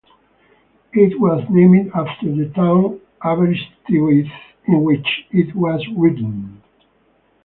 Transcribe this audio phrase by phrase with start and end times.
[0.93, 4.31] It was named after the town Aberystwyth,
[4.65, 6.59] in which it was written.